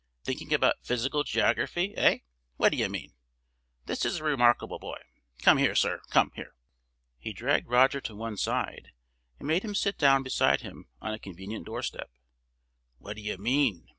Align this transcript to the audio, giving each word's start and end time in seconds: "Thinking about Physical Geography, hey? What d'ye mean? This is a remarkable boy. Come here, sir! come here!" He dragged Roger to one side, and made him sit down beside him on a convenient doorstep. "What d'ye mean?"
"Thinking 0.23 0.51
about 0.51 0.83
Physical 0.83 1.23
Geography, 1.23 1.93
hey? 1.95 2.23
What 2.57 2.71
d'ye 2.71 2.87
mean? 2.87 3.13
This 3.85 4.03
is 4.03 4.17
a 4.17 4.23
remarkable 4.23 4.79
boy. 4.79 4.97
Come 5.43 5.59
here, 5.59 5.75
sir! 5.75 6.01
come 6.09 6.31
here!" 6.33 6.55
He 7.19 7.33
dragged 7.33 7.67
Roger 7.67 8.01
to 8.01 8.15
one 8.15 8.37
side, 8.37 8.93
and 9.37 9.47
made 9.47 9.61
him 9.63 9.75
sit 9.75 9.99
down 9.99 10.23
beside 10.23 10.61
him 10.61 10.87
on 11.03 11.13
a 11.13 11.19
convenient 11.19 11.67
doorstep. 11.67 12.09
"What 12.97 13.17
d'ye 13.17 13.35
mean?" 13.35 13.89